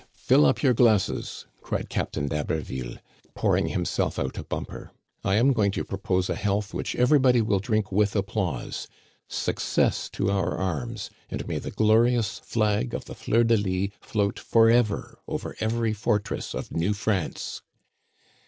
[0.15, 2.97] "Fill up your glasses," cried Captain d'Haberville,
[3.35, 4.89] pouring himself out a bumper."
[5.23, 10.31] I am going to propose a health which everybody will drink with applause:* Success to
[10.31, 15.55] our arms; and may the glorious flag of the fleur de lys float forever over
[15.59, 17.61] every fortress of New France